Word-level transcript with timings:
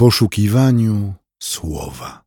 poszukiwaniu 0.00 1.14
słowa. 1.42 2.22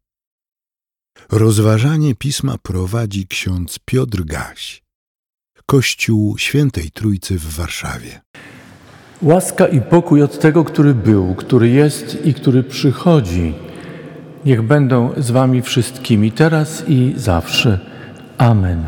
Rozważanie 1.31 2.15
pisma 2.15 2.55
prowadzi 2.63 3.27
ksiądz 3.27 3.79
Piotr 3.85 4.23
Gaś, 4.23 4.83
Kościół 5.65 6.37
Świętej 6.37 6.91
Trójcy 6.91 7.39
w 7.39 7.55
Warszawie. 7.55 8.21
Łaska 9.21 9.67
i 9.67 9.81
pokój 9.81 10.23
od 10.23 10.39
tego, 10.39 10.63
który 10.63 10.95
był, 10.95 11.35
który 11.35 11.69
jest 11.69 12.25
i 12.25 12.33
który 12.33 12.63
przychodzi. 12.63 13.53
Niech 14.45 14.61
będą 14.61 15.13
z 15.17 15.31
Wami 15.31 15.61
wszystkimi 15.61 16.31
teraz 16.31 16.83
i 16.87 17.13
zawsze. 17.17 17.79
Amen. 18.37 18.85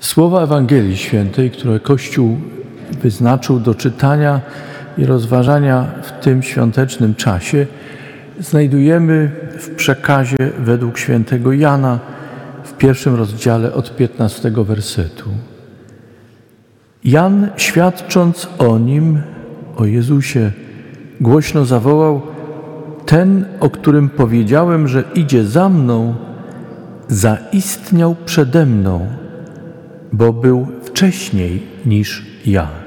Słowa 0.00 0.42
Ewangelii 0.42 0.96
Świętej, 0.96 1.50
które 1.50 1.80
Kościół 1.80 2.40
wyznaczył 3.02 3.60
do 3.60 3.74
czytania 3.74 4.40
i 4.98 5.06
rozważania 5.06 5.86
w 6.02 6.24
tym 6.24 6.42
świątecznym 6.42 7.14
czasie, 7.14 7.66
znajdujemy 8.40 9.30
w 9.58 9.70
przekazie 9.70 10.36
według 10.58 10.98
świętego 10.98 11.52
Jana 11.52 11.98
w 12.64 12.72
pierwszym 12.72 13.14
rozdziale 13.14 13.74
od 13.74 13.96
15 13.96 14.50
wersetu. 14.50 15.30
Jan, 17.04 17.48
świadcząc 17.56 18.48
o 18.58 18.78
nim, 18.78 19.20
o 19.76 19.84
Jezusie, 19.84 20.50
głośno 21.20 21.64
zawołał: 21.64 22.22
Ten, 23.06 23.44
o 23.60 23.70
którym 23.70 24.08
powiedziałem, 24.08 24.88
że 24.88 25.04
idzie 25.14 25.44
za 25.44 25.68
mną, 25.68 26.14
zaistniał 27.08 28.16
przede 28.24 28.66
mną, 28.66 29.06
bo 30.12 30.32
był 30.32 30.66
wcześniej 30.82 31.62
niż 31.86 32.26
ja. 32.46 32.81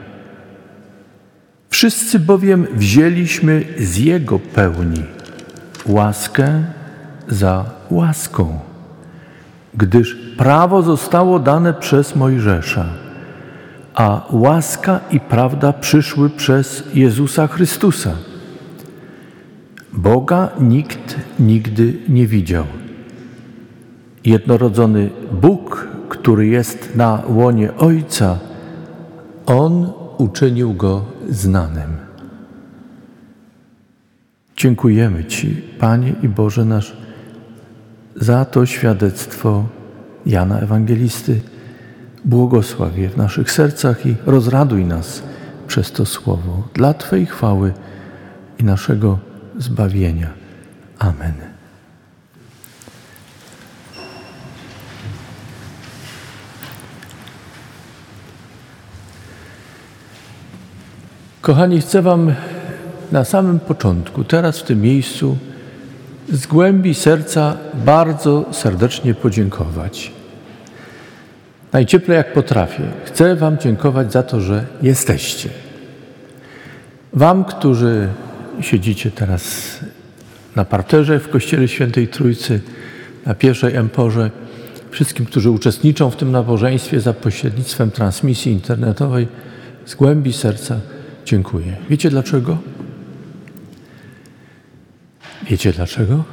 Wszyscy 1.76 2.20
bowiem 2.20 2.68
wzięliśmy 2.74 3.66
z 3.78 3.98
Jego 3.98 4.40
pełni 4.40 5.04
łaskę 5.86 6.64
za 7.28 7.66
łaską, 7.92 8.60
gdyż 9.74 10.18
prawo 10.38 10.82
zostało 10.82 11.40
dane 11.40 11.74
przez 11.74 12.16
Mojżesza, 12.16 12.86
a 13.96 14.22
łaska 14.32 15.00
i 15.12 15.20
prawda 15.20 15.74
przyszły 15.74 16.30
przez 16.30 16.84
Jezusa 16.94 17.48
Chrystusa. 17.48 18.16
Boga 19.94 20.50
nikt 20.60 21.16
nigdy 21.40 21.94
nie 22.10 22.28
widział. 22.28 22.66
Jednorodzony 24.26 25.10
Bóg, 25.32 25.88
który 26.10 26.48
jest 26.48 26.96
na 26.96 27.22
łonie 27.28 27.78
Ojca, 27.78 28.40
On 29.46 30.05
uczynił 30.18 30.74
go 30.74 31.06
znanym. 31.30 31.98
Dziękujemy 34.58 35.26
Ci, 35.26 35.62
Panie 35.80 36.14
i 36.24 36.30
Boże 36.30 36.66
nasz, 36.66 36.98
za 38.16 38.46
to 38.46 38.66
świadectwo 38.66 39.66
Jana 40.26 40.60
Ewangelisty. 40.60 41.42
Błogosław 42.26 42.98
je 42.98 43.10
w 43.10 43.18
naszych 43.18 43.52
sercach 43.52 44.06
i 44.06 44.16
rozraduj 44.26 44.86
nas 44.86 45.24
przez 45.68 45.92
to 45.92 46.06
słowo 46.06 46.68
dla 46.74 46.94
Twojej 46.94 47.26
chwały 47.26 47.74
i 48.60 48.64
naszego 48.64 49.20
zbawienia. 49.58 50.30
Amen. 51.00 51.55
Kochani, 61.46 61.82
chcę 61.82 62.02
Wam 62.02 62.34
na 63.12 63.26
samym 63.26 63.60
początku, 63.60 64.24
teraz 64.24 64.60
w 64.60 64.64
tym 64.64 64.82
miejscu, 64.82 65.38
z 66.32 66.48
głębi 66.48 66.94
serca 66.94 67.58
bardzo 67.74 68.46
serdecznie 68.52 69.14
podziękować. 69.14 70.12
Najcieplej 71.74 72.18
jak 72.18 72.34
potrafię. 72.34 72.84
Chcę 73.06 73.36
Wam 73.36 73.58
dziękować 73.58 74.12
za 74.12 74.24
to, 74.24 74.42
że 74.42 74.66
jesteście. 74.82 75.50
Wam, 77.14 77.44
którzy 77.44 78.08
siedzicie 78.62 79.12
teraz 79.12 79.80
na 80.56 80.66
parterze 80.66 81.20
w 81.20 81.30
Kościele 81.30 81.68
Świętej 81.68 82.08
Trójcy, 82.08 82.62
na 83.26 83.36
pierwszej 83.36 83.76
emporze, 83.76 84.32
wszystkim, 84.92 85.26
którzy 85.26 85.50
uczestniczą 85.50 86.10
w 86.10 86.16
tym 86.16 86.32
nabożeństwie 86.32 87.00
za 87.00 87.14
pośrednictwem 87.14 87.92
transmisji 87.92 88.52
internetowej, 88.52 89.28
z 89.86 89.96
głębi 89.96 90.34
serca 90.34 90.80
dziękuję. 91.26 91.78
Wiecie 91.90 92.10
dlaczego? 92.10 92.58
Wiecie 95.50 95.72
dlaczego? 95.72 96.24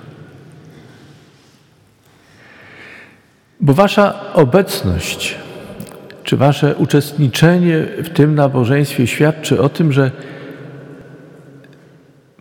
Bo 3.60 3.74
Wasza 3.74 4.32
obecność, 4.34 5.36
czy 6.24 6.36
Wasze 6.36 6.74
uczestniczenie 6.76 7.86
w 8.04 8.08
tym 8.08 8.34
nabożeństwie 8.34 9.06
świadczy 9.06 9.60
o 9.60 9.68
tym, 9.68 9.92
że, 9.92 10.10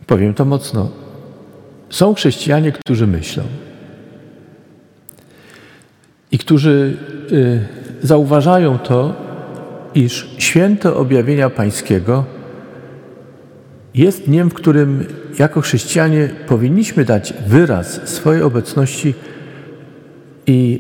powiem 0.08 0.34
to 0.34 0.46
mocno, 0.46 0.92
są 1.90 2.14
chrześcijanie, 2.14 2.72
którzy 2.72 3.08
myślą 3.08 3.44
i 6.32 6.38
którzy 6.38 6.98
y, 7.32 7.66
zauważają 8.04 8.80
to, 8.80 9.14
iż 9.96 10.30
święto 10.38 10.98
objawienia 10.98 11.50
Pańskiego 11.50 12.26
jest 13.96 14.26
dniem, 14.26 14.50
w 14.50 14.54
którym 14.54 15.06
jako 15.40 15.62
chrześcijanie 15.62 16.30
powinniśmy 16.48 17.06
dać 17.06 17.34
wyraz 17.48 18.10
swojej 18.10 18.44
obecności 18.44 19.14
i 20.48 20.80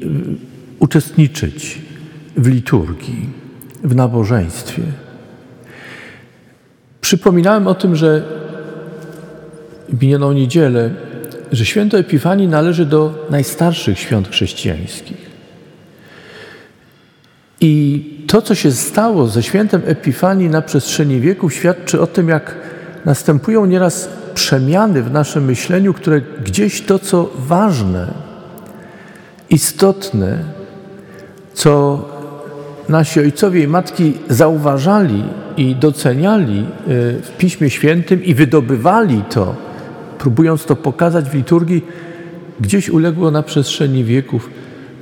uczestniczyć 0.79 1.81
w 2.37 2.47
liturgii, 2.47 3.29
w 3.83 3.95
nabożeństwie. 3.95 4.81
Przypominałem 7.01 7.67
o 7.67 7.75
tym, 7.75 7.95
że 7.95 8.23
w 9.89 10.01
minioną 10.01 10.31
niedzielę, 10.31 10.89
że 11.51 11.65
święto 11.65 11.97
Epifanii 11.97 12.47
należy 12.47 12.85
do 12.85 13.27
najstarszych 13.29 13.99
świąt 13.99 14.29
chrześcijańskich. 14.29 15.31
I 17.61 18.03
to, 18.27 18.41
co 18.41 18.55
się 18.55 18.71
stało 18.71 19.27
ze 19.27 19.43
świętem 19.43 19.81
Epifanii 19.85 20.49
na 20.49 20.61
przestrzeni 20.61 21.19
wieków, 21.19 21.53
świadczy 21.53 22.01
o 22.01 22.07
tym, 22.07 22.29
jak 22.29 22.55
następują 23.05 23.65
nieraz 23.65 24.09
przemiany 24.33 25.03
w 25.03 25.11
naszym 25.11 25.45
myśleniu, 25.45 25.93
które 25.93 26.21
gdzieś 26.21 26.81
to, 26.81 26.99
co 26.99 27.29
ważne, 27.37 28.07
istotne, 29.49 30.37
co 31.53 32.05
nasi 32.89 33.19
ojcowie 33.19 33.63
i 33.63 33.67
matki 33.67 34.13
zauważali 34.29 35.23
i 35.57 35.75
doceniali 35.75 36.59
e, 36.59 36.65
w 37.21 37.31
Piśmie 37.37 37.69
Świętym 37.69 38.23
i 38.23 38.33
wydobywali 38.33 39.23
to, 39.29 39.55
próbując 40.17 40.65
to 40.65 40.75
pokazać 40.75 41.29
w 41.29 41.33
liturgii, 41.33 41.85
gdzieś 42.59 42.89
uległo 42.89 43.31
na 43.31 43.43
przestrzeni 43.43 44.03
wieków 44.03 44.49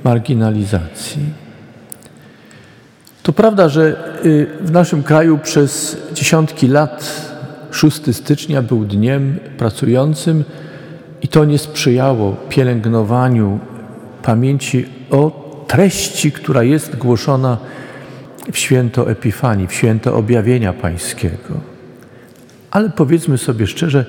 marginalizacji. 0.04 1.22
To 3.22 3.32
prawda, 3.32 3.68
że 3.68 4.14
y, 4.24 4.46
w 4.60 4.70
naszym 4.70 5.02
kraju 5.02 5.38
przez 5.38 5.96
dziesiątki 6.12 6.68
lat 6.68 7.30
6 7.70 8.16
stycznia 8.16 8.62
był 8.62 8.84
dniem 8.84 9.38
pracującym 9.58 10.44
i 11.22 11.28
to 11.28 11.44
nie 11.44 11.58
sprzyjało 11.58 12.36
pielęgnowaniu 12.48 13.58
pamięci 14.22 14.86
o 15.10 15.50
treści, 15.66 16.32
która 16.32 16.62
jest 16.62 16.96
głoszona 16.96 17.58
w 18.52 18.58
święto 18.58 19.10
Epifanii, 19.10 19.66
w 19.66 19.72
święto 19.72 20.16
objawienia 20.16 20.72
Pańskiego. 20.72 21.60
Ale 22.70 22.90
powiedzmy 22.90 23.38
sobie 23.38 23.66
szczerze, 23.66 24.04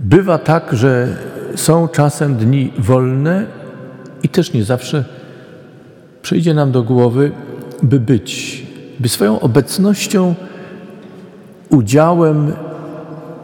bywa 0.00 0.38
tak, 0.38 0.72
że 0.72 1.16
są 1.54 1.88
czasem 1.88 2.36
dni 2.36 2.72
wolne 2.78 3.46
i 4.22 4.28
też 4.28 4.52
nie 4.52 4.64
zawsze 4.64 5.04
przyjdzie 6.22 6.54
nam 6.54 6.72
do 6.72 6.82
głowy, 6.82 7.32
by 7.82 8.00
być, 8.00 8.62
by 9.00 9.08
swoją 9.08 9.40
obecnością 9.40 10.34
udziałem 11.70 12.52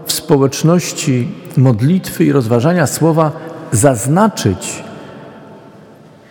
w 0.06 0.12
społeczności 0.12 1.28
modlitwy 1.56 2.24
i 2.24 2.32
rozważania 2.32 2.86
słowa 2.86 3.32
zaznaczyć, 3.72 4.84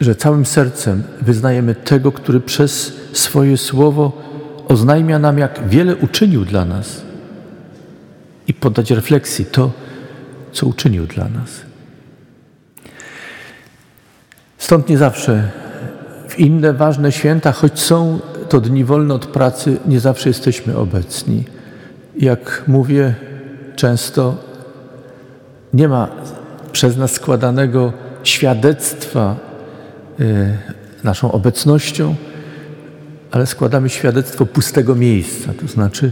że 0.02 0.16
całym 0.16 0.46
sercem 0.46 1.04
wyznajemy 1.22 1.76
tego, 1.76 2.12
który 2.12 2.40
przez 2.40 2.94
swoje 3.14 3.58
słowo 3.58 4.12
oznajmia 4.68 5.20
nam, 5.20 5.38
jak 5.38 5.68
wiele 5.68 5.96
uczynił 5.96 6.46
dla 6.46 6.66
nas 6.66 7.02
i 8.48 8.54
poddać 8.54 8.92
refleksji 8.92 9.46
to, 9.46 9.72
co 10.52 10.68
uczynił 10.68 11.08
dla 11.08 11.30
nas. 11.30 11.50
Stąd 14.58 14.90
nie 14.90 14.98
zawsze 14.98 15.52
w 16.28 16.40
inne 16.40 16.74
ważne 16.74 17.12
święta, 17.12 17.52
choć 17.52 17.80
są 17.80 18.20
to 18.50 18.62
dni 18.62 18.84
wolne 18.84 19.14
od 19.14 19.26
pracy, 19.26 19.78
nie 19.86 20.00
zawsze 20.00 20.30
jesteśmy 20.30 20.78
obecni 20.78 21.44
jak 22.18 22.64
mówię 22.68 23.16
często, 23.76 24.38
nie 25.74 25.88
ma 25.88 26.08
przez 26.72 26.98
nas 26.98 27.12
składanego 27.12 27.94
świadectwa 28.24 29.36
y, 30.20 30.58
naszą 31.04 31.32
obecnością, 31.32 32.16
ale 33.32 33.46
składamy 33.46 33.90
świadectwo 33.90 34.46
pustego 34.46 34.96
miejsca, 34.96 35.54
to 35.62 35.68
znaczy 35.68 36.12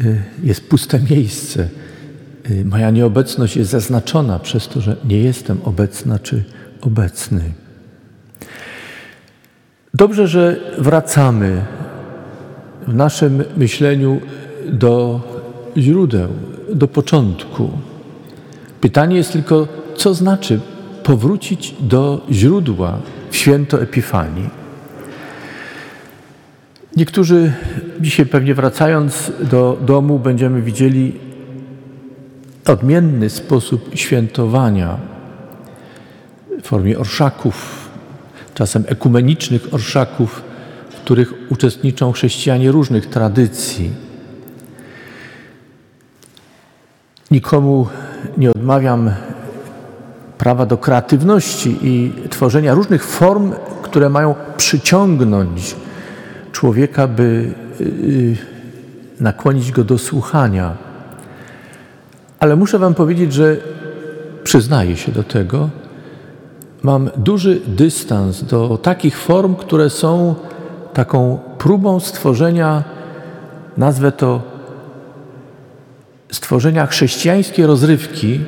y, 0.00 0.22
jest 0.42 0.68
puste 0.68 1.00
miejsce. 1.10 1.68
Y, 2.50 2.64
moja 2.64 2.90
nieobecność 2.90 3.56
jest 3.56 3.70
zaznaczona 3.70 4.38
przez 4.38 4.68
to, 4.68 4.80
że 4.80 4.96
nie 5.04 5.20
jestem 5.20 5.58
obecna 5.64 6.18
czy 6.18 6.44
obecny. 6.80 7.40
Dobrze, 9.94 10.28
że 10.28 10.56
wracamy 10.78 11.64
w 12.88 12.94
naszym 12.94 13.44
myśleniu 13.56 14.20
do 14.72 15.20
źródeł, 15.76 16.28
do 16.74 16.88
początku. 16.88 17.70
Pytanie 18.80 19.16
jest 19.16 19.32
tylko, 19.32 19.68
co 19.96 20.14
znaczy 20.14 20.60
powrócić 21.02 21.74
do 21.80 22.26
źródła 22.30 22.98
w 23.30 23.36
święto 23.36 23.82
Epifanii. 23.82 24.50
Niektórzy 26.96 27.52
dzisiaj 28.00 28.26
pewnie 28.26 28.54
wracając 28.54 29.32
do 29.50 29.78
domu 29.86 30.18
będziemy 30.18 30.62
widzieli 30.62 31.12
odmienny 32.66 33.30
sposób 33.30 33.90
świętowania 33.94 34.98
w 36.62 36.66
formie 36.66 36.98
orszaków, 36.98 37.88
czasem 38.54 38.84
ekumenicznych 38.86 39.74
orszaków, 39.74 40.42
w 40.90 40.94
których 40.94 41.34
uczestniczą 41.50 42.12
chrześcijanie 42.12 42.72
różnych 42.72 43.06
tradycji. 43.06 43.90
Nikomu 47.34 47.86
nie 48.38 48.50
odmawiam 48.50 49.10
prawa 50.38 50.66
do 50.66 50.78
kreatywności 50.78 51.78
i 51.82 52.12
tworzenia 52.30 52.74
różnych 52.74 53.04
form, 53.04 53.52
które 53.82 54.08
mają 54.08 54.34
przyciągnąć 54.56 55.76
człowieka, 56.52 57.06
by 57.08 57.54
y, 57.80 58.36
nakłonić 59.20 59.72
go 59.72 59.84
do 59.84 59.98
słuchania. 59.98 60.76
Ale 62.40 62.56
muszę 62.56 62.78
Wam 62.78 62.94
powiedzieć, 62.94 63.32
że 63.32 63.56
przyznaję 64.44 64.96
się 64.96 65.12
do 65.12 65.22
tego. 65.22 65.70
Mam 66.82 67.10
duży 67.16 67.60
dystans 67.66 68.44
do 68.44 68.78
takich 68.82 69.18
form, 69.18 69.54
które 69.54 69.90
są 69.90 70.34
taką 70.92 71.38
próbą 71.58 72.00
stworzenia, 72.00 72.84
nazwę 73.76 74.12
to 74.12 74.53
stworzenia 76.34 76.86
chrześcijańskiej 76.86 77.66
rozrywki, 77.66 78.40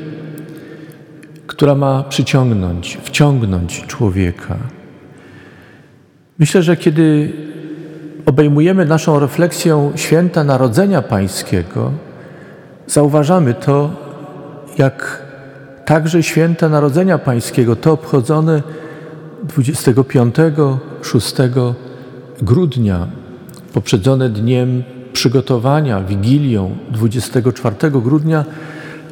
która 1.46 1.74
ma 1.74 2.02
przyciągnąć, 2.02 2.98
wciągnąć 3.02 3.84
człowieka. 3.86 4.56
Myślę, 6.38 6.62
że 6.62 6.76
kiedy 6.76 7.32
obejmujemy 8.26 8.84
naszą 8.84 9.18
refleksją 9.18 9.92
święta 9.96 10.44
Narodzenia 10.44 11.02
Pańskiego, 11.02 11.92
zauważamy 12.86 13.54
to, 13.54 13.90
jak 14.78 15.22
także 15.84 16.22
święta 16.22 16.68
Narodzenia 16.68 17.18
Pańskiego, 17.18 17.76
to 17.76 17.92
obchodzone 17.92 18.62
25-6 19.46 21.74
grudnia, 22.42 23.06
poprzedzone 23.72 24.28
dniem 24.28 24.82
przygotowania, 25.16 26.00
Wigilią 26.00 26.76
24 26.90 27.90
grudnia, 27.90 28.44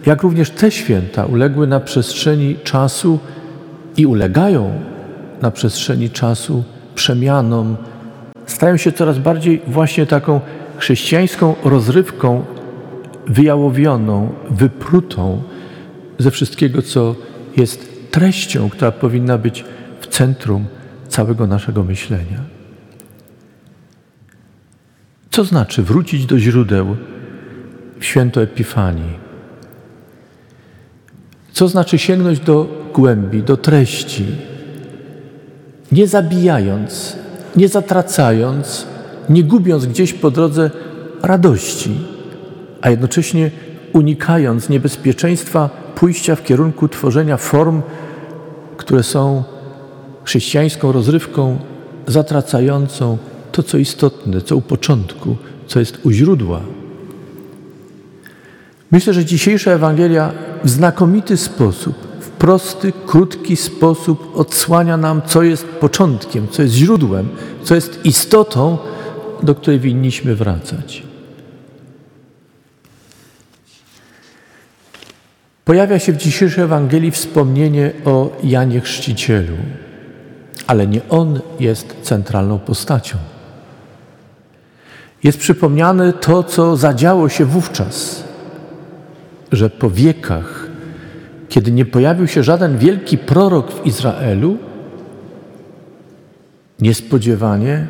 jak 0.07 0.23
również 0.23 0.51
te 0.51 0.71
święta 0.71 1.27
uległy 1.27 1.67
na 1.67 1.81
przestrzeni 1.81 2.57
czasu 2.65 3.19
i 3.97 4.07
ulegają 4.07 4.73
na 5.43 5.51
przestrzeni 5.51 6.11
czasu 6.11 6.65
przemianom, 6.95 7.77
stają 8.47 8.77
się 8.77 8.93
coraz 8.93 9.19
bardziej 9.19 9.63
właśnie 9.67 10.07
taką 10.07 10.41
chrześcijańską 10.77 11.55
rozrywką 11.65 12.45
wyjałowioną, 13.27 14.33
wyprutą 14.51 15.43
ze 16.19 16.31
wszystkiego, 16.31 16.83
co 16.83 17.15
jest 17.57 18.11
treścią, 18.11 18.71
która 18.71 18.93
powinna 18.93 19.39
być 19.39 19.65
w 20.01 20.07
centrum 20.07 20.65
całego 21.09 21.47
naszego 21.47 21.85
myślenia. 21.85 22.54
Co 25.35 25.45
znaczy 25.45 25.83
wrócić 25.83 26.27
do 26.27 26.39
źródeł 26.39 26.97
w 27.99 28.05
święto 28.05 28.43
Epifanii? 28.43 29.19
Co 31.53 31.69
znaczy 31.69 31.99
sięgnąć 31.99 32.41
do 32.41 32.69
głębi, 32.95 33.43
do 33.43 33.57
treści, 33.57 34.27
nie 35.93 36.07
zabijając, 36.07 37.17
nie 37.57 37.69
zatracając, 37.69 38.87
nie 39.29 39.45
gubiąc 39.45 39.87
gdzieś 39.87 40.13
po 40.13 40.31
drodze 40.31 40.71
radości, 41.23 41.91
a 42.81 42.91
jednocześnie 42.91 43.51
unikając 43.93 44.69
niebezpieczeństwa 44.69 45.71
pójścia 45.95 46.37
w 46.37 46.45
kierunku 46.45 46.89
tworzenia 46.89 47.37
form, 47.37 47.83
które 48.77 49.03
są 49.03 49.45
chrześcijańską 50.25 50.93
rozrywką 50.93 51.59
zatracającą 52.07 53.19
to, 53.55 53.63
co 53.63 53.79
istotne, 53.79 54.41
co 54.41 54.57
u 54.57 54.61
początku, 54.61 55.37
co 55.67 55.81
jest 55.81 55.99
u 56.07 56.11
źródła. 56.11 56.61
Myślę, 58.91 59.15
że 59.15 59.25
dzisiejsza 59.25 59.71
Ewangelia 59.71 60.33
w 60.65 60.71
znakomity 60.71 61.37
sposób, 61.37 61.97
w 62.21 62.29
prosty, 62.29 62.93
krótki 63.07 63.57
sposób 63.57 64.33
odsłania 64.35 64.97
nam, 64.97 65.23
co 65.27 65.43
jest 65.43 65.67
początkiem, 65.67 66.49
co 66.49 66.63
jest 66.63 66.75
źródłem, 66.75 67.29
co 67.63 67.75
jest 67.75 68.05
istotą, 68.05 68.79
do 69.43 69.55
której 69.55 69.81
winniśmy 69.81 70.35
wracać. 70.35 71.03
Pojawia 75.65 75.99
się 75.99 76.13
w 76.13 76.17
dzisiejszej 76.17 76.65
Ewangelii 76.65 77.11
wspomnienie 77.11 77.93
o 78.05 78.37
Janie 78.43 78.81
Chrzcicielu, 78.81 79.57
ale 80.67 80.87
nie 80.87 81.09
on 81.09 81.41
jest 81.61 81.97
centralną 82.03 82.59
postacią. 82.59 83.34
Jest 85.25 85.39
przypomniane 85.39 86.13
to, 86.13 86.43
co 86.43 86.77
zadziało 86.77 87.29
się 87.29 87.45
wówczas, 87.45 88.25
że 89.53 89.71
po 89.71 89.91
wiekach, 89.91 90.67
kiedy 91.49 91.73
nie 91.73 91.85
pojawił 91.85 92.27
się 92.27 92.43
żaden 92.43 92.79
wielki 92.79 93.19
prorok 93.19 93.73
w 93.73 93.87
Izraelu, 93.87 94.57
niespodziewanie, 96.81 97.87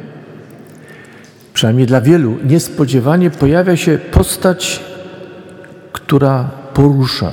przynajmniej 1.55 1.87
dla 1.87 2.00
wielu, 2.00 2.37
niespodziewanie 2.45 3.31
pojawia 3.31 3.76
się 3.76 3.99
postać, 3.99 4.81
która 5.93 6.50
porusza. 6.75 7.33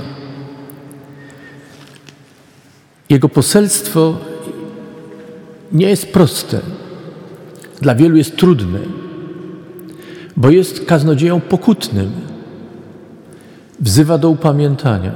Jego 3.10 3.30
poselstwo 3.30 4.18
nie 5.72 5.90
jest 5.90 6.14
proste, 6.14 6.60
dla 7.82 7.96
wielu 7.96 8.18
jest 8.18 8.38
trudne, 8.38 8.80
bo 10.38 10.50
jest 10.50 10.86
kaznodzieją 10.86 11.40
pokutnym 11.40 12.12
wzywa 13.80 14.18
do 14.18 14.30
upamiętania. 14.30 15.12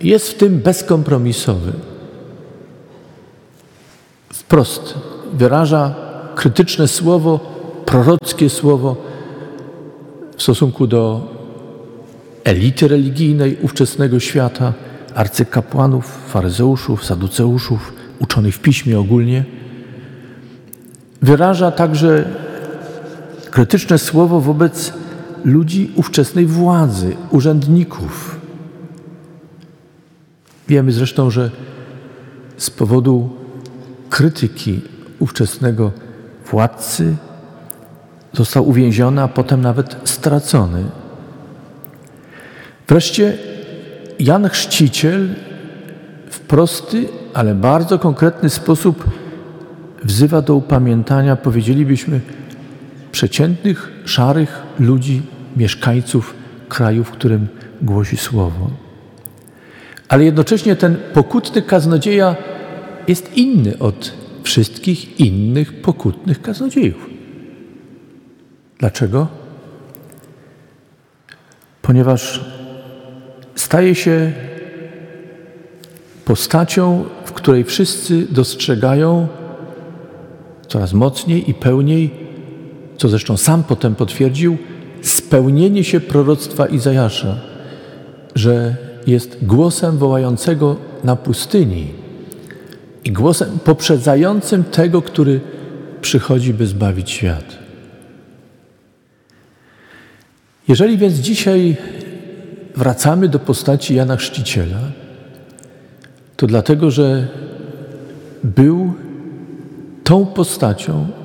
Jest 0.00 0.30
w 0.30 0.34
tym 0.34 0.58
bezkompromisowy. 0.58 1.72
Wprost 4.32 4.94
wyraża 5.32 5.94
krytyczne 6.34 6.88
słowo, 6.88 7.40
prorockie 7.86 8.50
słowo 8.50 8.96
w 10.36 10.42
stosunku 10.42 10.86
do 10.86 11.28
elity 12.44 12.88
religijnej 12.88 13.56
ówczesnego 13.62 14.20
świata, 14.20 14.72
arcykapłanów, 15.14 16.18
faryzeuszów, 16.28 17.04
saduceuszów, 17.04 17.92
uczonych 18.18 18.54
w 18.54 18.58
piśmie 18.58 18.98
ogólnie. 19.00 19.44
Wyraża 21.22 21.70
także 21.70 22.24
krytyczne 23.50 23.98
słowo 23.98 24.40
wobec 24.40 24.92
ludzi 25.44 25.92
ówczesnej 25.96 26.46
władzy, 26.46 27.16
urzędników. 27.30 28.40
Wiemy 30.68 30.92
zresztą, 30.92 31.30
że 31.30 31.50
z 32.56 32.70
powodu 32.70 33.30
krytyki 34.10 34.80
ówczesnego 35.18 35.92
władcy 36.50 37.16
został 38.32 38.68
uwięziony, 38.68 39.22
a 39.22 39.28
potem 39.28 39.60
nawet 39.60 39.96
stracony. 40.04 40.84
Wreszcie 42.88 43.38
Jan 44.18 44.48
Chrzciciel 44.48 45.28
w 46.30 46.40
prosty, 46.40 47.08
ale 47.34 47.54
bardzo 47.54 47.98
konkretny 47.98 48.50
sposób 48.50 49.04
wzywa 50.04 50.42
do 50.42 50.54
upamiętania, 50.54 51.36
powiedzielibyśmy, 51.36 52.20
przeciętnych, 53.12 53.92
szarych 54.04 54.62
ludzi, 54.78 55.22
mieszkańców 55.56 56.34
kraju, 56.68 57.04
w 57.04 57.10
którym 57.10 57.48
głosi 57.82 58.16
słowo. 58.16 58.70
Ale 60.08 60.24
jednocześnie 60.24 60.76
ten 60.76 60.96
pokutny 61.14 61.62
kaznodzieja 61.62 62.36
jest 63.08 63.36
inny 63.36 63.78
od 63.78 64.12
wszystkich 64.42 65.20
innych 65.20 65.82
pokutnych 65.82 66.42
kaznodziejów. 66.42 67.10
Dlaczego? 68.78 69.28
Ponieważ 71.82 72.44
staje 73.54 73.94
się 73.94 74.32
postacią, 76.24 77.04
w 77.24 77.32
której 77.32 77.64
wszyscy 77.64 78.26
dostrzegają 78.30 79.28
coraz 80.68 80.92
mocniej 80.92 81.50
i 81.50 81.54
pełniej, 81.54 82.29
co 83.00 83.08
zresztą 83.08 83.36
sam 83.36 83.64
potem 83.64 83.94
potwierdził, 83.94 84.58
spełnienie 85.02 85.84
się 85.84 86.00
proroctwa 86.00 86.66
Izajasza, 86.66 87.36
że 88.34 88.76
jest 89.06 89.38
głosem 89.42 89.98
wołającego 89.98 90.76
na 91.04 91.16
pustyni 91.16 91.86
i 93.04 93.12
głosem 93.12 93.58
poprzedzającym 93.64 94.64
tego, 94.64 95.02
który 95.02 95.40
przychodzi, 96.00 96.54
by 96.54 96.66
zbawić 96.66 97.10
świat. 97.10 97.58
Jeżeli 100.68 100.98
więc 100.98 101.14
dzisiaj 101.14 101.76
wracamy 102.76 103.28
do 103.28 103.38
postaci 103.38 103.94
Jana 103.94 104.16
Chrzciciela, 104.16 104.80
to 106.36 106.46
dlatego, 106.46 106.90
że 106.90 107.28
był 108.44 108.92
tą 110.04 110.26
postacią 110.26 111.19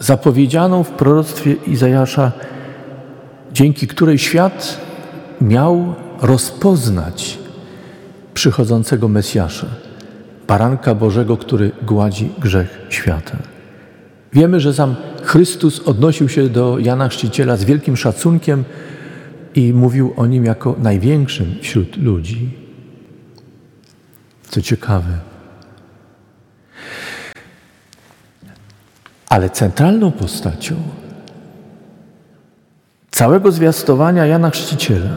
zapowiedzianą 0.00 0.84
w 0.84 0.90
proroctwie 0.90 1.52
Izajasza, 1.52 2.32
dzięki 3.52 3.86
której 3.86 4.18
świat 4.18 4.80
miał 5.40 5.94
rozpoznać 6.22 7.38
przychodzącego 8.34 9.08
Mesjasza, 9.08 9.66
baranka 10.48 10.94
Bożego, 10.94 11.36
który 11.36 11.70
gładzi 11.82 12.30
grzech 12.38 12.86
świata. 12.88 13.36
Wiemy, 14.32 14.60
że 14.60 14.74
sam 14.74 14.94
Chrystus 15.22 15.80
odnosił 15.80 16.28
się 16.28 16.48
do 16.48 16.78
Jana 16.78 17.08
Chrzciciela 17.08 17.56
z 17.56 17.64
wielkim 17.64 17.96
szacunkiem 17.96 18.64
i 19.54 19.72
mówił 19.72 20.12
o 20.16 20.26
nim 20.26 20.44
jako 20.44 20.76
największym 20.78 21.54
wśród 21.62 21.96
ludzi. 21.96 22.50
Co 24.48 24.62
ciekawe. 24.62 25.35
Ale 29.28 29.50
centralną 29.50 30.12
postacią 30.12 30.74
całego 33.10 33.52
zwiastowania 33.52 34.26
Jana 34.26 34.50
Chrzciciela, 34.50 35.10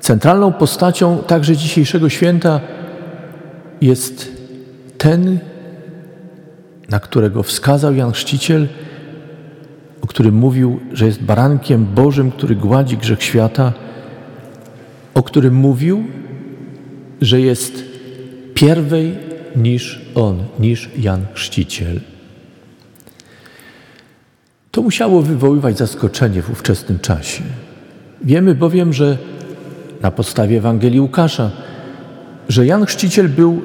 centralną 0.00 0.52
postacią 0.52 1.18
także 1.18 1.56
dzisiejszego 1.56 2.08
święta 2.08 2.60
jest 3.80 4.32
ten, 4.98 5.38
na 6.88 7.00
którego 7.00 7.42
wskazał 7.42 7.94
Jan 7.94 8.12
Chrzciciel, 8.12 8.68
o 10.00 10.06
którym 10.06 10.34
mówił, 10.34 10.80
że 10.92 11.06
jest 11.06 11.22
barankiem 11.22 11.84
Bożym, 11.84 12.30
który 12.30 12.56
gładzi 12.56 12.96
grzech 12.96 13.22
świata, 13.22 13.72
o 15.14 15.22
którym 15.22 15.54
mówił, 15.54 16.04
że 17.20 17.40
jest 17.40 17.84
pierwej 18.54 19.18
niż 19.56 20.12
on, 20.14 20.44
niż 20.58 20.90
Jan 20.98 21.26
Chrzciciel. 21.34 22.00
To 24.72 24.82
musiało 24.82 25.22
wywoływać 25.22 25.78
zaskoczenie 25.78 26.42
w 26.42 26.50
ówczesnym 26.50 26.98
czasie. 26.98 27.42
Wiemy 28.24 28.54
bowiem, 28.54 28.92
że 28.92 29.18
na 30.02 30.10
podstawie 30.10 30.58
Ewangelii 30.58 31.00
Łukasza, 31.00 31.50
że 32.48 32.66
Jan 32.66 32.86
Chrzciciel 32.86 33.28
był 33.28 33.62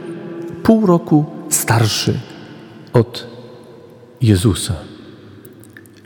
pół 0.63 0.85
roku 0.85 1.25
starszy 1.49 2.19
od 2.93 3.27
Jezusa. 4.21 4.75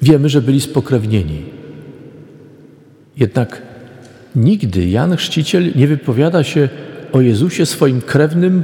Wiemy, 0.02 0.30
że 0.30 0.42
byli 0.42 0.62
spokrewnieni. 0.62 1.44
Jednak 3.18 3.62
nigdy 4.36 4.90
Jan 4.90 5.16
Chrzciciel 5.16 5.72
nie 5.76 5.88
wypowiada 5.88 6.44
się 6.44 6.70
o 7.12 7.22
Jezusie 7.22 7.66
swoim 7.66 8.02
krewnym, 8.02 8.64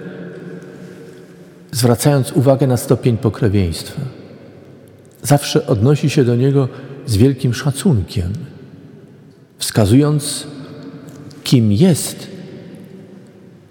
zwracając 1.72 2.32
uwagę 2.32 2.68
na 2.68 2.78
stopień 2.78 3.18
pokrewieństwa. 3.18 4.17
Zawsze 5.28 5.68
odnosi 5.68 6.10
się 6.10 6.24
do 6.24 6.36
niego 6.36 6.68
z 7.06 7.18
wielkim 7.18 7.54
szacunkiem, 7.54 8.34
wskazując, 9.58 10.48
kim 11.44 11.72
jest 11.72 12.28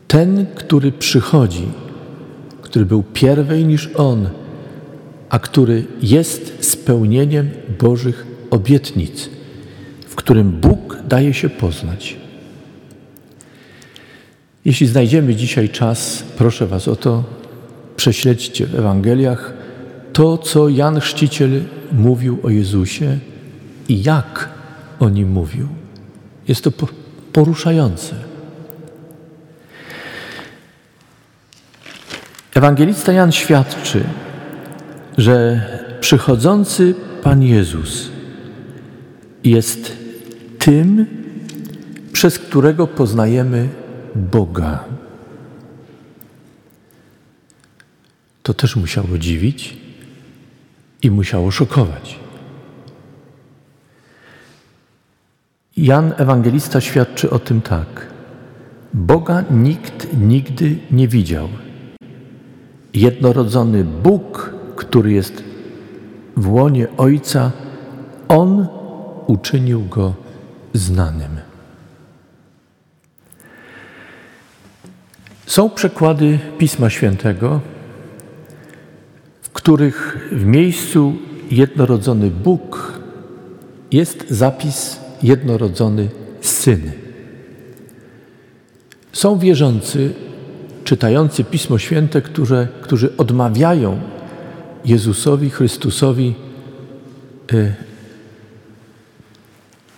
ten, 0.09 0.47
który 0.55 0.93
przychodzi, 0.93 1.69
który 2.63 2.87
był 2.87 3.03
pierwej 3.03 3.65
niż 3.65 3.91
on, 3.95 4.29
a 5.29 5.39
który 5.39 5.85
jest 6.03 6.53
spełnieniem 6.61 7.51
Bożych 7.79 8.27
obietnic, 8.51 9.31
w 10.09 10.15
którym 10.15 10.51
Bóg 10.51 10.99
daje 11.09 11.35
się 11.35 11.49
poznać. 11.49 12.17
Jeśli 14.65 14.87
znajdziemy 14.87 15.35
dzisiaj 15.35 15.69
czas, 15.69 16.25
proszę 16.39 16.67
Was 16.67 16.89
o 16.89 16.97
to, 16.97 17.25
prześledźcie 17.97 18.67
w 18.67 18.75
Ewangeliach 18.75 19.66
to, 20.17 20.39
co 20.39 20.69
Jan 20.69 21.01
Chrzciciel 21.01 21.63
mówił 21.93 22.39
o 22.43 22.51
Jezusie 22.51 23.19
i 23.89 24.03
jak 24.03 24.49
o 24.99 25.09
nim 25.09 25.31
mówił. 25.31 25.69
Jest 26.49 26.65
to 26.65 26.73
poruszające. 27.33 28.15
Ewangelista 32.55 33.13
Jan 33.13 33.33
świadczy, 33.33 34.05
że 35.19 35.61
przychodzący 36.01 36.95
Pan 37.23 37.43
Jezus 37.43 38.11
jest 39.45 39.97
tym, 40.59 41.07
przez 42.13 42.39
którego 42.39 42.87
poznajemy 42.87 43.69
Boga. 44.15 44.85
To 48.43 48.55
też 48.55 48.77
musiało 48.77 49.19
dziwić 49.19 49.86
i 51.07 51.11
musiało 51.11 51.51
szokować. 51.51 52.19
Jan 55.77 56.13
Ewangelista 56.17 56.81
świadczy 56.81 57.31
o 57.31 57.39
tym 57.39 57.61
tak. 57.61 58.07
Boga 58.95 59.45
nikt 59.51 60.07
nigdy 60.21 60.79
nie 60.91 61.09
widział. 61.09 61.49
Jednorodzony 62.95 63.85
Bóg, 63.85 64.55
który 64.77 65.13
jest 65.13 65.45
w 66.37 66.49
łonie 66.49 66.87
Ojca, 66.97 67.53
On 68.29 68.67
uczynił 69.27 69.85
go 69.85 70.15
znanym. 70.73 71.41
Są 75.47 75.71
przekłady 75.71 76.39
Pisma 76.59 76.91
Świętego, 76.91 77.61
których 79.67 80.29
w 80.33 80.45
miejscu 80.45 81.15
jednorodzony 81.51 82.31
Bóg 82.31 82.93
jest 83.93 84.31
zapis 84.31 85.01
jednorodzony 85.23 86.09
Syn. 86.41 86.81
Są 89.13 89.39
wierzący, 89.39 90.13
czytający 90.85 91.45
Pismo 91.45 91.79
Święte, 91.79 92.23
którzy, 92.83 93.17
odmawiają 93.17 94.01
Jezusowi, 94.85 95.51
Chrystusowi 95.51 96.35
y, 97.53 97.75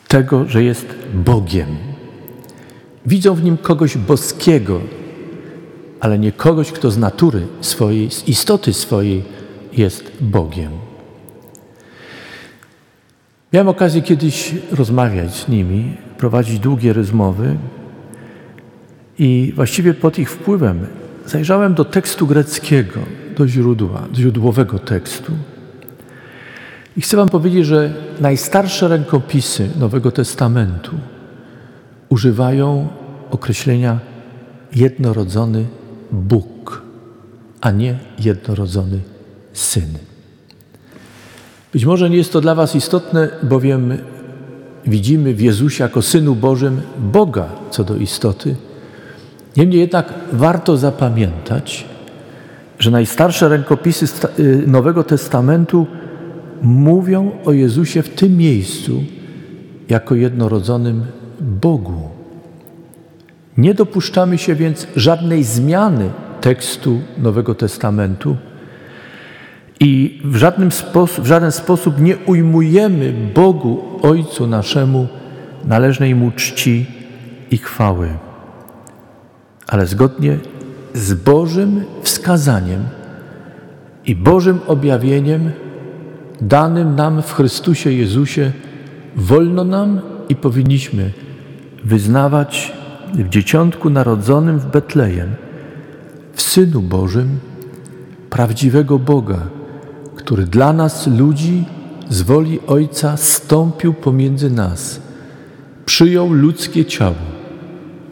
tego, 0.08 0.48
że 0.48 0.64
jest 0.64 0.86
Bogiem. 1.14 1.76
Widzą 3.06 3.34
w 3.34 3.44
nim 3.44 3.56
kogoś 3.56 3.96
boskiego, 3.96 4.80
ale 6.00 6.18
nie 6.18 6.32
kogoś, 6.32 6.72
kto 6.72 6.90
z 6.90 6.98
natury 6.98 7.46
swojej, 7.60 8.10
z 8.10 8.28
istoty 8.28 8.72
swojej 8.72 9.37
jest 9.72 10.12
Bogiem. 10.20 10.70
Miałem 13.52 13.68
okazję 13.68 14.02
kiedyś 14.02 14.54
rozmawiać 14.72 15.34
z 15.34 15.48
nimi, 15.48 15.96
prowadzić 16.18 16.58
długie 16.58 16.92
rozmowy 16.92 17.56
i 19.18 19.52
właściwie 19.56 19.94
pod 19.94 20.18
ich 20.18 20.30
wpływem 20.30 20.86
zajrzałem 21.26 21.74
do 21.74 21.84
tekstu 21.84 22.26
greckiego, 22.26 23.00
do 23.36 23.48
źródła, 23.48 24.08
źródłowego 24.14 24.78
tekstu. 24.78 25.32
I 26.96 27.00
chcę 27.00 27.16
Wam 27.16 27.28
powiedzieć, 27.28 27.66
że 27.66 27.94
najstarsze 28.20 28.88
rękopisy 28.88 29.68
Nowego 29.78 30.10
Testamentu 30.10 30.96
używają 32.08 32.88
określenia 33.30 33.98
jednorodzony 34.74 35.66
Bóg, 36.12 36.82
a 37.60 37.70
nie 37.70 37.98
jednorodzony 38.18 39.00
Syn. 39.58 39.98
Być 41.72 41.84
może 41.84 42.10
nie 42.10 42.16
jest 42.16 42.32
to 42.32 42.40
dla 42.40 42.54
Was 42.54 42.74
istotne, 42.74 43.28
bowiem 43.42 43.98
widzimy 44.86 45.34
w 45.34 45.40
Jezusie 45.40 45.84
jako 45.84 46.02
Synu 46.02 46.34
Bożym 46.34 46.80
Boga 46.98 47.46
co 47.70 47.84
do 47.84 47.96
istoty. 47.96 48.56
Niemniej 49.56 49.80
jednak 49.80 50.14
warto 50.32 50.76
zapamiętać, 50.76 51.84
że 52.78 52.90
najstarsze 52.90 53.48
rękopisy 53.48 54.06
y, 54.38 54.62
Nowego 54.66 55.04
Testamentu 55.04 55.86
mówią 56.62 57.30
o 57.44 57.52
Jezusie 57.52 58.02
w 58.02 58.08
tym 58.08 58.36
miejscu 58.36 59.04
jako 59.88 60.14
jednorodzonym 60.14 61.04
Bogu. 61.40 62.08
Nie 63.56 63.74
dopuszczamy 63.74 64.38
się 64.38 64.54
więc 64.54 64.86
żadnej 64.96 65.44
zmiany 65.44 66.10
tekstu 66.40 67.00
Nowego 67.18 67.54
Testamentu 67.54 68.36
i 69.80 70.20
w, 70.24 70.36
żadnym 70.36 70.72
sposób, 70.72 71.24
w 71.24 71.26
żaden 71.26 71.52
sposób 71.52 72.00
nie 72.00 72.16
ujmujemy 72.16 73.14
Bogu, 73.34 73.82
Ojcu 74.02 74.46
naszemu, 74.46 75.06
należnej 75.64 76.14
Mu 76.14 76.30
czci 76.30 76.86
i 77.50 77.58
chwały. 77.58 78.08
Ale 79.66 79.86
zgodnie 79.86 80.38
z 80.94 81.14
Bożym 81.14 81.84
wskazaniem 82.02 82.84
i 84.06 84.16
Bożym 84.16 84.60
objawieniem 84.66 85.50
danym 86.40 86.94
nam 86.94 87.22
w 87.22 87.32
Chrystusie 87.32 87.92
Jezusie, 87.92 88.52
wolno 89.16 89.64
nam 89.64 90.00
i 90.28 90.36
powinniśmy 90.36 91.12
wyznawać 91.84 92.72
w 93.14 93.28
dzieciątku 93.28 93.90
narodzonym 93.90 94.58
w 94.58 94.66
Betlejem, 94.66 95.28
w 96.32 96.42
Synu 96.42 96.82
Bożym, 96.82 97.38
prawdziwego 98.30 98.98
Boga, 98.98 99.38
który 100.28 100.46
dla 100.46 100.72
nas, 100.72 101.06
ludzi, 101.06 101.64
z 102.08 102.22
woli 102.22 102.60
Ojca 102.66 103.16
stąpił 103.16 103.94
pomiędzy 103.94 104.50
nas, 104.50 105.00
przyjął 105.86 106.32
ludzkie 106.32 106.84
ciało, 106.84 107.16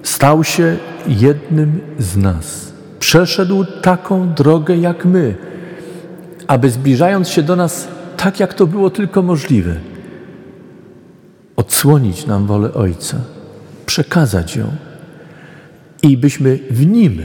stał 0.02 0.44
się 0.44 0.76
jednym 1.08 1.80
z 1.98 2.16
nas, 2.16 2.72
przeszedł 2.98 3.64
taką 3.82 4.34
drogę 4.34 4.76
jak 4.76 5.04
my, 5.04 5.34
aby 6.46 6.70
zbliżając 6.70 7.28
się 7.28 7.42
do 7.42 7.56
nas 7.56 7.88
tak, 8.16 8.40
jak 8.40 8.54
to 8.54 8.66
było 8.66 8.90
tylko 8.90 9.22
możliwe, 9.22 9.74
odsłonić 11.56 12.26
nam 12.26 12.46
wolę 12.46 12.74
Ojca, 12.74 13.16
przekazać 13.86 14.56
ją 14.56 14.66
i 16.02 16.16
byśmy 16.16 16.58
w 16.70 16.86
Nim, 16.86 17.22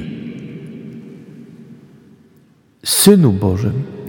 Synu 2.85 3.31
Bożym, 3.33 4.00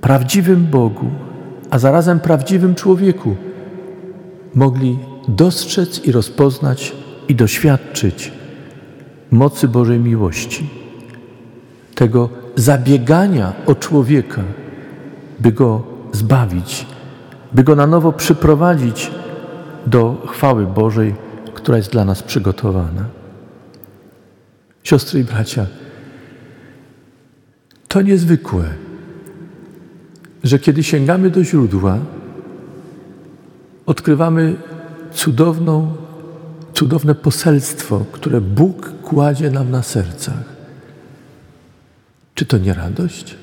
prawdziwym 0.00 0.66
Bogu, 0.66 1.10
a 1.70 1.78
zarazem 1.78 2.20
prawdziwym 2.20 2.74
człowieku, 2.74 3.36
mogli 4.54 4.98
dostrzec 5.28 6.04
i 6.04 6.12
rozpoznać 6.12 6.92
i 7.28 7.34
doświadczyć 7.34 8.32
mocy 9.30 9.68
Bożej 9.68 9.98
miłości, 9.98 10.70
tego 11.94 12.28
zabiegania 12.56 13.52
o 13.66 13.74
człowieka, 13.74 14.42
by 15.40 15.52
go 15.52 15.82
zbawić, 16.12 16.86
by 17.52 17.64
go 17.64 17.76
na 17.76 17.86
nowo 17.86 18.12
przyprowadzić 18.12 19.10
do 19.86 20.26
chwały 20.26 20.66
Bożej, 20.66 21.14
która 21.54 21.76
jest 21.76 21.92
dla 21.92 22.04
nas 22.04 22.22
przygotowana. 22.22 23.04
Siostry 24.84 25.20
i 25.20 25.24
bracia, 25.24 25.66
to 27.88 28.02
niezwykłe, 28.02 28.64
że 30.44 30.58
kiedy 30.58 30.82
sięgamy 30.82 31.30
do 31.30 31.44
źródła, 31.44 31.98
odkrywamy 33.86 34.56
cudowną, 35.12 35.94
cudowne 36.74 37.14
poselstwo, 37.14 38.04
które 38.12 38.40
Bóg 38.40 38.92
kładzie 39.02 39.50
nam 39.50 39.70
na 39.70 39.82
sercach. 39.82 40.44
Czy 42.34 42.46
to 42.46 42.58
nie 42.58 42.74
radość? 42.74 43.34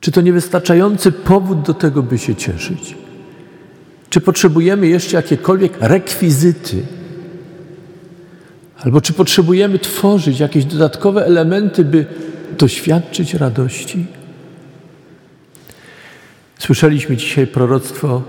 Czy 0.00 0.12
to 0.12 0.20
niewystarczający 0.20 1.12
powód 1.12 1.62
do 1.62 1.74
tego, 1.74 2.02
by 2.02 2.18
się 2.18 2.34
cieszyć? 2.34 2.96
Czy 4.10 4.20
potrzebujemy 4.20 4.88
jeszcze 4.88 5.16
jakiekolwiek 5.16 5.72
rekwizyty? 5.80 6.82
Albo 8.78 9.00
czy 9.00 9.12
potrzebujemy 9.12 9.78
tworzyć 9.78 10.40
jakieś 10.40 10.64
dodatkowe 10.64 11.26
elementy, 11.26 11.84
by 11.84 12.06
doświadczyć 12.58 13.34
radości? 13.34 14.06
Słyszeliśmy 16.58 17.16
dzisiaj 17.16 17.46
proroctwo 17.46 18.22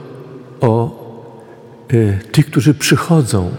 o 0.61 1.05
y, 1.93 2.19
tych, 2.31 2.45
którzy 2.45 2.73
przychodzą 2.73 3.51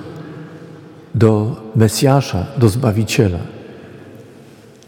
do 1.14 1.56
Mesjasza, 1.76 2.46
do 2.58 2.68
Zbawiciela. 2.68 3.38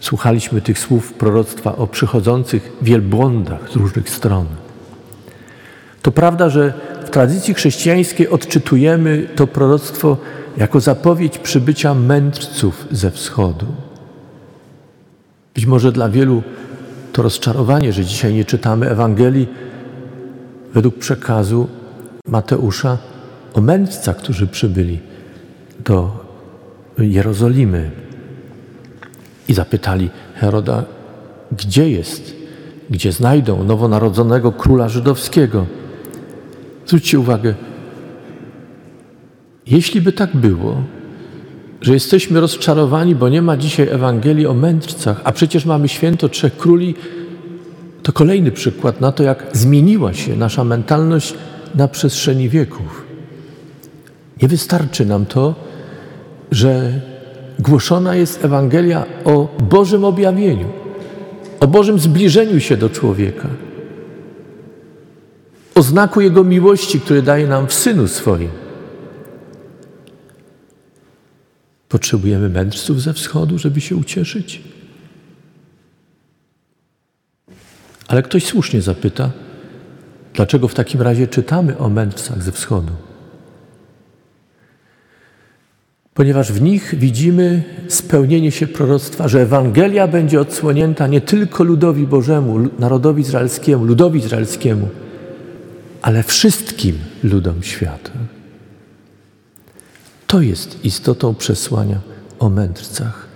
Słuchaliśmy 0.00 0.60
tych 0.60 0.78
słów 0.78 1.12
proroctwa 1.12 1.76
o 1.76 1.86
przychodzących 1.86 2.72
wielbłądach 2.82 3.70
z 3.72 3.76
różnych 3.76 4.10
stron. 4.10 4.46
To 6.02 6.12
prawda, 6.12 6.48
że 6.48 6.72
w 7.04 7.10
tradycji 7.10 7.54
chrześcijańskiej 7.54 8.28
odczytujemy 8.28 9.28
to 9.36 9.46
proroctwo 9.46 10.16
jako 10.56 10.80
zapowiedź 10.80 11.38
przybycia 11.38 11.94
mędrców 11.94 12.86
ze 12.90 13.10
wschodu. 13.10 13.66
Być 15.54 15.66
może 15.66 15.92
dla 15.92 16.08
wielu 16.08 16.42
to 17.12 17.22
rozczarowanie, 17.22 17.92
że 17.92 18.04
dzisiaj 18.04 18.34
nie 18.34 18.44
czytamy 18.44 18.90
Ewangelii 18.90 19.48
według 20.74 20.98
przekazu 20.98 21.68
Mateusza 22.26 22.98
o 23.54 23.60
mędrcach, 23.60 24.16
którzy 24.16 24.46
przybyli 24.46 24.98
do 25.84 26.24
Jerozolimy 26.98 27.90
i 29.48 29.54
zapytali 29.54 30.10
Heroda, 30.34 30.84
gdzie 31.52 31.90
jest, 31.90 32.34
gdzie 32.90 33.12
znajdą 33.12 33.64
nowonarodzonego 33.64 34.52
króla 34.52 34.88
żydowskiego. 34.88 35.66
Zwróćcie 36.86 37.18
uwagę, 37.18 37.54
jeśli 39.66 40.00
by 40.00 40.12
tak 40.12 40.36
było, 40.36 40.82
że 41.80 41.94
jesteśmy 41.94 42.40
rozczarowani, 42.40 43.14
bo 43.14 43.28
nie 43.28 43.42
ma 43.42 43.56
dzisiaj 43.56 43.88
Ewangelii 43.88 44.46
o 44.46 44.54
mędrcach, 44.54 45.20
a 45.24 45.32
przecież 45.32 45.64
mamy 45.64 45.88
święto 45.88 46.28
Trzech 46.28 46.56
Króli, 46.56 46.94
to 48.08 48.12
kolejny 48.12 48.50
przykład 48.52 49.00
na 49.00 49.12
to, 49.12 49.22
jak 49.22 49.46
zmieniła 49.52 50.14
się 50.14 50.36
nasza 50.36 50.64
mentalność 50.64 51.34
na 51.74 51.88
przestrzeni 51.88 52.48
wieków. 52.48 53.04
Nie 54.42 54.48
wystarczy 54.48 55.06
nam 55.06 55.26
to, 55.26 55.54
że 56.50 57.00
głoszona 57.58 58.14
jest 58.14 58.44
Ewangelia 58.44 59.06
o 59.24 59.48
Bożym 59.62 60.04
objawieniu, 60.04 60.68
o 61.60 61.66
Bożym 61.66 61.98
zbliżeniu 61.98 62.60
się 62.60 62.76
do 62.76 62.90
człowieka, 62.90 63.48
o 65.74 65.82
znaku 65.82 66.20
Jego 66.20 66.44
miłości, 66.44 67.00
który 67.00 67.22
daje 67.22 67.46
nam 67.46 67.66
w 67.66 67.74
Synu 67.74 68.08
swoim. 68.08 68.50
Potrzebujemy 71.88 72.48
mędrców 72.48 73.02
ze 73.02 73.12
wschodu, 73.12 73.58
żeby 73.58 73.80
się 73.80 73.96
ucieszyć? 73.96 74.77
Ale 78.08 78.22
ktoś 78.22 78.46
słusznie 78.46 78.82
zapyta, 78.82 79.30
dlaczego 80.34 80.68
w 80.68 80.74
takim 80.74 81.02
razie 81.02 81.26
czytamy 81.26 81.78
o 81.78 81.88
mędrcach 81.88 82.42
ze 82.42 82.52
wschodu? 82.52 82.92
Ponieważ 86.14 86.52
w 86.52 86.62
nich 86.62 86.94
widzimy 86.98 87.62
spełnienie 87.88 88.52
się 88.52 88.66
proroctwa, 88.66 89.28
że 89.28 89.42
Ewangelia 89.42 90.08
będzie 90.08 90.40
odsłonięta 90.40 91.06
nie 91.06 91.20
tylko 91.20 91.64
ludowi 91.64 92.06
Bożemu, 92.06 92.68
narodowi 92.78 93.22
izraelskiemu, 93.22 93.84
ludowi 93.84 94.20
izraelskiemu, 94.20 94.88
ale 96.02 96.22
wszystkim 96.22 96.98
ludom 97.22 97.62
świata. 97.62 98.10
To 100.26 100.40
jest 100.40 100.84
istotą 100.84 101.34
przesłania 101.34 101.98
o 102.38 102.48
mędrcach. 102.48 103.27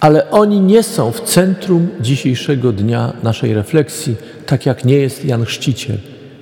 Ale 0.00 0.30
oni 0.30 0.60
nie 0.60 0.82
są 0.82 1.12
w 1.12 1.20
centrum 1.20 1.88
dzisiejszego 2.00 2.72
dnia 2.72 3.12
naszej 3.22 3.54
refleksji, 3.54 4.16
tak 4.46 4.66
jak 4.66 4.84
nie 4.84 4.96
jest 4.96 5.24
Jan 5.24 5.44
Chrzciciel. 5.44 5.98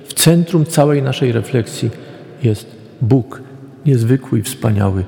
W 0.07 0.13
centrum 0.13 0.65
całej 0.65 1.01
naszej 1.01 1.31
refleksji 1.31 1.89
jest 2.43 2.67
Bóg 3.01 3.41
niezwykły 3.85 4.39
i 4.39 4.41
wspaniały, 4.41 5.03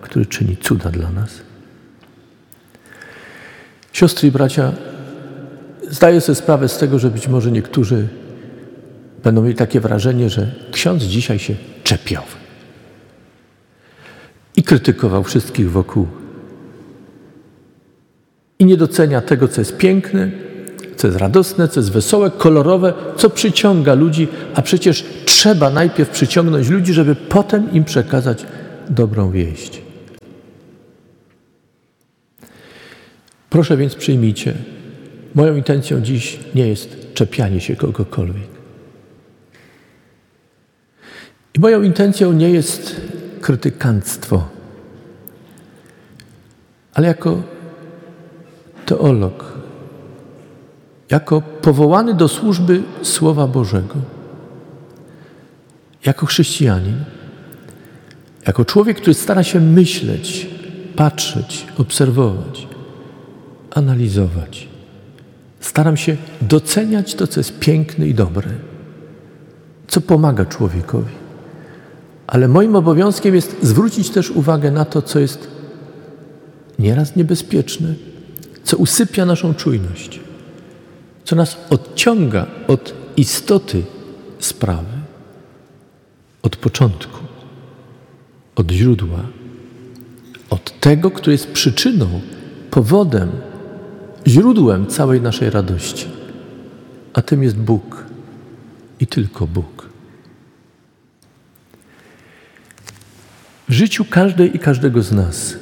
który 0.00 0.26
czyni 0.26 0.56
cuda 0.56 0.90
dla 0.90 1.10
nas. 1.10 1.30
Siostry 3.92 4.28
i 4.28 4.32
bracia, 4.32 4.72
zdaję 5.90 6.20
sobie 6.20 6.36
sprawę 6.36 6.68
z 6.68 6.78
tego, 6.78 6.98
że 6.98 7.10
być 7.10 7.28
może 7.28 7.50
niektórzy 7.50 8.08
będą 9.24 9.42
mieli 9.42 9.54
takie 9.54 9.80
wrażenie, 9.80 10.30
że 10.30 10.54
ksiądz 10.72 11.02
dzisiaj 11.02 11.38
się 11.38 11.54
czepiał 11.84 12.22
i 14.56 14.62
krytykował 14.62 15.24
wszystkich 15.24 15.70
wokół. 15.70 16.06
I 18.60 18.64
nie 18.64 18.76
docenia 18.76 19.20
tego, 19.20 19.48
co 19.48 19.60
jest 19.60 19.76
piękne, 19.76 20.30
co 20.96 21.06
jest 21.06 21.18
radosne, 21.18 21.68
co 21.68 21.80
jest 21.80 21.92
wesołe, 21.92 22.30
kolorowe, 22.30 22.92
co 23.16 23.30
przyciąga 23.30 23.94
ludzi, 23.94 24.28
a 24.54 24.62
przecież 24.62 25.04
trzeba 25.24 25.70
najpierw 25.70 26.10
przyciągnąć 26.10 26.68
ludzi, 26.68 26.92
żeby 26.92 27.14
potem 27.14 27.72
im 27.72 27.84
przekazać 27.84 28.46
dobrą 28.90 29.30
wieść. 29.30 29.82
Proszę 33.50 33.76
więc 33.76 33.94
przyjmijcie. 33.94 34.54
Moją 35.34 35.56
intencją 35.56 36.00
dziś 36.00 36.38
nie 36.54 36.68
jest 36.68 37.14
czepianie 37.14 37.60
się 37.60 37.76
kogokolwiek. 37.76 38.50
I 41.54 41.60
moją 41.60 41.82
intencją 41.82 42.32
nie 42.32 42.50
jest 42.50 43.00
krytykanstwo, 43.40 44.48
ale 46.94 47.08
jako 47.08 47.42
teolog, 48.90 49.44
jako 51.10 51.40
powołany 51.40 52.14
do 52.14 52.28
służby 52.28 52.82
Słowa 53.02 53.46
Bożego, 53.46 53.94
jako 56.04 56.26
chrześcijanin, 56.26 57.04
jako 58.46 58.64
człowiek, 58.64 58.96
który 58.96 59.14
stara 59.14 59.42
się 59.42 59.60
myśleć, 59.60 60.46
patrzeć, 60.96 61.66
obserwować, 61.78 62.68
analizować. 63.70 64.68
Staram 65.60 65.96
się 65.96 66.16
doceniać 66.42 67.14
to, 67.14 67.26
co 67.26 67.40
jest 67.40 67.58
piękne 67.58 68.06
i 68.06 68.14
dobre, 68.14 68.48
co 69.88 70.00
pomaga 70.00 70.44
człowiekowi. 70.44 71.14
Ale 72.26 72.48
moim 72.48 72.76
obowiązkiem 72.76 73.34
jest 73.34 73.56
zwrócić 73.62 74.10
też 74.10 74.30
uwagę 74.30 74.70
na 74.70 74.84
to, 74.84 75.02
co 75.02 75.18
jest 75.18 75.48
nieraz 76.78 77.16
niebezpieczne, 77.16 77.94
co 78.64 78.76
usypia 78.76 79.26
naszą 79.26 79.54
czujność, 79.54 80.20
co 81.24 81.36
nas 81.36 81.56
odciąga 81.70 82.46
od 82.68 82.94
istoty 83.16 83.82
sprawy, 84.38 84.98
od 86.42 86.56
początku, 86.56 87.18
od 88.56 88.70
źródła, 88.70 89.20
od 90.50 90.80
tego, 90.80 91.10
który 91.10 91.32
jest 91.32 91.52
przyczyną, 91.52 92.20
powodem, 92.70 93.30
źródłem 94.26 94.86
całej 94.86 95.20
naszej 95.20 95.50
radości. 95.50 96.06
A 97.12 97.22
tym 97.22 97.42
jest 97.42 97.56
Bóg 97.56 98.04
i 99.00 99.06
tylko 99.06 99.46
Bóg. 99.46 99.90
W 103.68 103.72
życiu 103.72 104.04
każdej 104.04 104.56
i 104.56 104.58
każdego 104.58 105.02
z 105.02 105.12
nas 105.12 105.56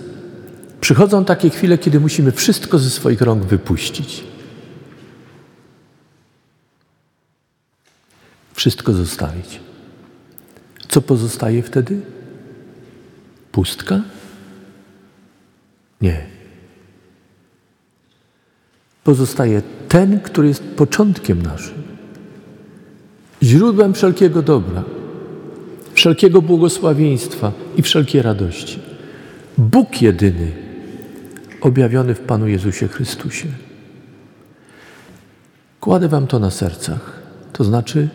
przychodzą 0.89 1.25
takie 1.25 1.51
chwile, 1.51 1.79
kiedy 1.79 2.01
musimy 2.01 2.33
wszystko 2.33 2.79
ze 2.79 2.91
swoich 2.91 3.21
rąk 3.21 3.45
wypuścić. 3.45 4.25
Wszystko 8.55 8.93
zostawić. 8.93 9.61
Co 10.89 11.01
pozostaje 11.01 11.63
wtedy? 11.63 12.01
Pustka? 13.53 14.01
Nie. 16.01 16.27
Pozostaje 19.05 19.63
ten, 19.89 20.21
który 20.21 20.49
jest 20.49 20.63
początkiem 20.63 21.43
naszym, 21.43 21.83
źródłem 23.43 23.95
wszelkiego 23.95 24.43
dobra, 24.43 24.85
wszelkiego 25.95 26.43
błogosławieństwa 26.43 27.53
i 27.77 27.83
wszelkiej 27.83 28.23
radości. 28.23 28.79
Bóg 29.59 30.03
jedyny, 30.03 30.68
objawiony 31.61 32.15
w 32.15 32.21
Panu 32.21 32.49
Jezusie 32.49 32.89
Chrystusie. 32.89 33.49
Kładę 35.81 36.09
Wam 36.09 36.27
to 36.27 36.39
na 36.39 36.51
sercach, 36.51 37.23
to 37.53 37.65
znaczy 37.65 38.09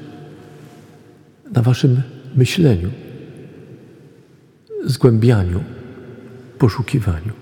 na 1.52 1.62
Waszym 1.62 2.02
myśleniu, 2.36 2.90
zgłębianiu, 4.86 5.64
poszukiwaniu. 6.60 7.34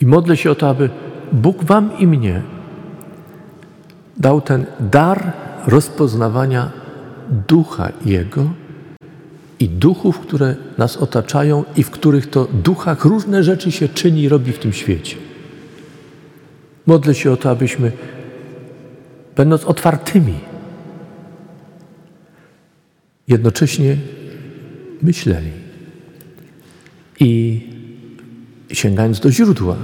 I 0.00 0.06
modlę 0.06 0.36
się 0.36 0.50
o 0.50 0.54
to, 0.54 0.68
aby 0.68 0.90
Bóg 1.32 1.64
Wam 1.64 1.98
i 1.98 2.06
mnie 2.06 2.42
dał 4.16 4.40
ten 4.40 4.66
dar 4.80 5.32
rozpoznawania 5.66 6.70
ducha 7.48 7.88
Jego 8.04 8.50
i 9.60 9.68
duchów, 9.68 10.20
które 10.20 10.56
nas 10.78 10.96
otaczają 10.96 11.64
i 11.76 11.82
w 11.82 11.90
których 11.90 12.30
to 12.30 12.48
duchach 12.64 13.04
różne 13.04 13.44
rzeczy 13.44 13.72
się 13.72 13.88
czyni 13.88 14.22
i 14.22 14.28
robi 14.28 14.52
w 14.52 14.58
tym 14.58 14.72
świecie. 14.72 15.16
Modlę 16.86 17.14
się 17.14 17.32
o 17.32 17.36
to, 17.36 17.50
abyśmy, 17.50 17.92
będąc 19.36 19.64
otwartymi, 19.64 20.34
jednocześnie 23.28 23.96
myśleli 25.02 25.50
i 27.20 27.62
sięgając 28.72 29.20
do 29.20 29.30
źródła, 29.30 29.76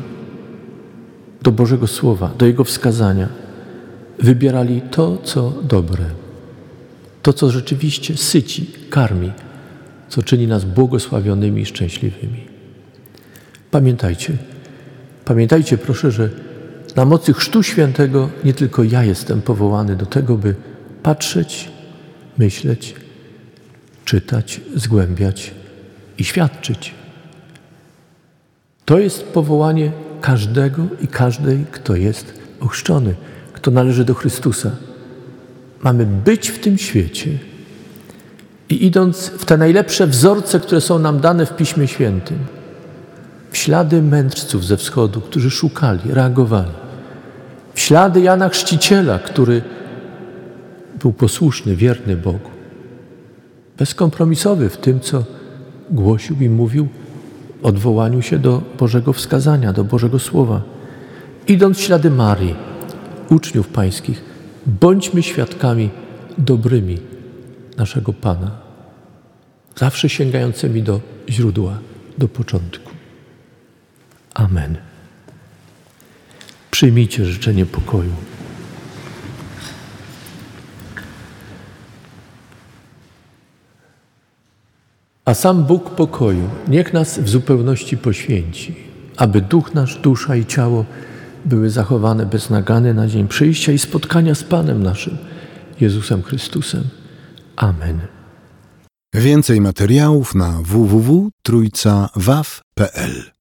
do 1.42 1.52
Bożego 1.52 1.86
Słowa, 1.86 2.30
do 2.38 2.46
Jego 2.46 2.64
wskazania, 2.64 3.28
wybierali 4.18 4.80
to, 4.90 5.18
co 5.24 5.52
dobre, 5.62 6.04
to, 7.22 7.32
co 7.32 7.50
rzeczywiście 7.50 8.16
syci, 8.16 8.70
karmi, 8.90 9.32
co 10.14 10.22
czyni 10.22 10.46
nas 10.46 10.64
błogosławionymi 10.64 11.62
i 11.62 11.66
szczęśliwymi. 11.66 12.40
Pamiętajcie, 13.70 14.32
pamiętajcie 15.24 15.78
proszę, 15.78 16.10
że 16.10 16.30
na 16.96 17.04
mocy 17.04 17.32
Chrztu 17.32 17.62
Świętego 17.62 18.30
nie 18.44 18.54
tylko 18.54 18.84
ja 18.84 19.04
jestem 19.04 19.42
powołany 19.42 19.96
do 19.96 20.06
tego, 20.06 20.36
by 20.36 20.54
patrzeć, 21.02 21.68
myśleć, 22.38 22.94
czytać, 24.04 24.60
zgłębiać 24.74 25.54
i 26.18 26.24
świadczyć. 26.24 26.94
To 28.84 28.98
jest 28.98 29.22
powołanie 29.22 29.92
każdego 30.20 30.82
i 31.02 31.08
każdej, 31.08 31.64
kto 31.70 31.96
jest 31.96 32.34
ochrzczony, 32.60 33.14
kto 33.52 33.70
należy 33.70 34.04
do 34.04 34.14
Chrystusa. 34.14 34.70
Mamy 35.82 36.06
być 36.06 36.48
w 36.50 36.58
tym 36.58 36.78
świecie 36.78 37.38
i 38.68 38.86
idąc 38.86 39.26
w 39.26 39.44
te 39.44 39.56
najlepsze 39.56 40.06
wzorce, 40.06 40.60
które 40.60 40.80
są 40.80 40.98
nam 40.98 41.20
dane 41.20 41.46
w 41.46 41.56
Piśmie 41.56 41.88
Świętym, 41.88 42.38
w 43.50 43.56
ślady 43.56 44.02
mędrców 44.02 44.64
ze 44.64 44.76
wschodu, 44.76 45.20
którzy 45.20 45.50
szukali, 45.50 46.00
reagowali, 46.06 46.70
w 47.74 47.80
ślady 47.80 48.20
Jana 48.20 48.48
Chrzciciela, 48.48 49.18
który 49.18 49.62
był 51.00 51.12
posłuszny, 51.12 51.76
wierny 51.76 52.16
Bogu, 52.16 52.50
bezkompromisowy 53.78 54.68
w 54.68 54.76
tym, 54.76 55.00
co 55.00 55.24
głosił 55.90 56.36
i 56.40 56.48
mówił, 56.48 56.88
odwołaniu 57.62 58.22
się 58.22 58.38
do 58.38 58.62
Bożego 58.78 59.12
wskazania, 59.12 59.72
do 59.72 59.84
Bożego 59.84 60.18
Słowa. 60.18 60.62
Idąc 61.48 61.78
w 61.78 61.80
ślady 61.80 62.10
Marii, 62.10 62.54
uczniów 63.30 63.68
pańskich, 63.68 64.24
bądźmy 64.66 65.22
świadkami 65.22 65.90
dobrymi 66.38 67.13
naszego 67.76 68.12
Pana, 68.12 68.50
zawsze 69.76 70.08
sięgającymi 70.08 70.82
do 70.82 71.00
źródła, 71.28 71.78
do 72.18 72.28
początku. 72.28 72.90
Amen. 74.34 74.76
Przyjmijcie 76.70 77.24
życzenie 77.24 77.66
pokoju. 77.66 78.12
A 85.24 85.34
sam 85.34 85.64
Bóg 85.64 85.90
pokoju 85.90 86.48
niech 86.68 86.92
nas 86.92 87.18
w 87.18 87.28
zupełności 87.28 87.96
poświęci, 87.96 88.76
aby 89.16 89.40
duch 89.40 89.74
nasz, 89.74 89.96
dusza 89.96 90.36
i 90.36 90.46
ciało 90.46 90.84
były 91.44 91.70
zachowane 91.70 92.26
bez 92.26 92.50
nagany 92.50 92.94
na 92.94 93.08
dzień 93.08 93.28
przyjścia 93.28 93.72
i 93.72 93.78
spotkania 93.78 94.34
z 94.34 94.44
Panem 94.44 94.82
naszym, 94.82 95.16
Jezusem 95.80 96.22
Chrystusem. 96.22 96.84
Amen. 97.56 98.00
Więcej 99.14 99.60
materiałów 99.60 100.34
na 100.34 100.62
www.trójcawaw.pl 100.62 103.30